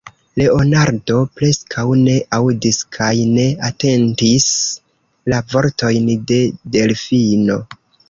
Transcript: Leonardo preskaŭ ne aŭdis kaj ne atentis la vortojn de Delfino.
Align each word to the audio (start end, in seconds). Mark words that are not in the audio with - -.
Leonardo 0.39 1.17
preskaŭ 1.41 1.83
ne 2.07 2.15
aŭdis 2.39 2.81
kaj 2.99 3.11
ne 3.35 3.47
atentis 3.69 4.49
la 5.35 5.45
vortojn 5.55 6.13
de 6.35 6.45
Delfino. 6.79 7.65